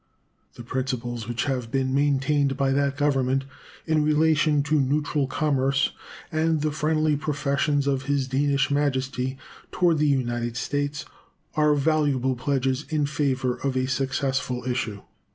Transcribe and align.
The 0.55 0.63
principles 0.63 1.27
which 1.27 1.43
have 1.43 1.69
been 1.69 1.93
maintained 1.93 2.57
by 2.57 2.71
that 2.71 2.97
Government 2.97 3.45
in 3.85 4.03
relation 4.03 4.63
to 4.63 4.81
neutral 4.81 5.27
commerce, 5.27 5.91
and 6.31 6.61
the 6.61 6.71
friendly 6.71 7.15
professions 7.15 7.85
of 7.85 8.05
His 8.05 8.27
Danish 8.27 8.71
Majesty 8.71 9.37
toward 9.71 9.99
the 9.99 10.07
United 10.07 10.57
States, 10.57 11.05
are 11.53 11.75
valuable 11.75 12.35
pledges 12.35 12.83
in 12.89 13.05
favor 13.05 13.57
of 13.57 13.77
a 13.77 13.85
successful 13.85 14.63
issue. 14.63 15.01